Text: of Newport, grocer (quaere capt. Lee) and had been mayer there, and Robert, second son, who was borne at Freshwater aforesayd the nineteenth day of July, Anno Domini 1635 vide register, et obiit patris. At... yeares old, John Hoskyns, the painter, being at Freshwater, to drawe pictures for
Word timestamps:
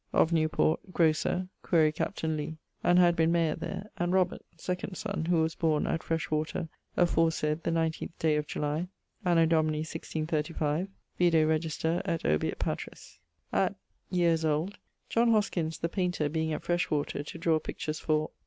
of 0.21 0.33
Newport, 0.33 0.79
grocer 0.91 1.47
(quaere 1.61 1.91
capt. 1.91 2.23
Lee) 2.23 2.57
and 2.83 2.97
had 2.97 3.15
been 3.15 3.31
mayer 3.31 3.53
there, 3.55 3.91
and 3.99 4.13
Robert, 4.13 4.41
second 4.57 4.95
son, 4.97 5.25
who 5.25 5.41
was 5.43 5.53
borne 5.53 5.85
at 5.85 6.01
Freshwater 6.01 6.69
aforesayd 6.97 7.61
the 7.61 7.69
nineteenth 7.69 8.17
day 8.17 8.35
of 8.35 8.47
July, 8.47 8.87
Anno 9.23 9.45
Domini 9.45 9.81
1635 9.81 10.87
vide 11.19 11.47
register, 11.47 12.01
et 12.03 12.23
obiit 12.23 12.57
patris. 12.57 13.19
At... 13.53 13.75
yeares 14.09 14.43
old, 14.43 14.79
John 15.07 15.29
Hoskyns, 15.29 15.79
the 15.81 15.87
painter, 15.87 16.29
being 16.29 16.51
at 16.51 16.63
Freshwater, 16.63 17.21
to 17.21 17.37
drawe 17.37 17.59
pictures 17.59 17.99
for 17.99 18.31